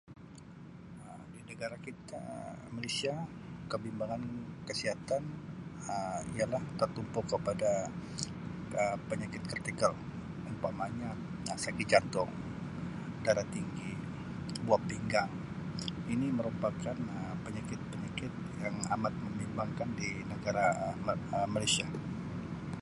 [1.09, 2.21] Um Di negara kita
[2.75, 3.13] Malaysia
[3.71, 4.23] kebimbangan
[4.67, 5.23] kesihatan
[5.93, 7.71] Um ialah tertumpu kepada
[8.81, 9.93] Um penyakit kritikal.
[10.51, 11.09] Umpamanya
[11.63, 12.31] sakit jantung,
[13.25, 13.91] darah tinggi,
[14.65, 15.31] buah pinggang
[16.13, 18.31] ini merupakan Um penyakit-penyakit
[18.65, 20.67] yang amat membimbangkan di negara
[21.05, 21.85] Ma-[Um] Malaysia.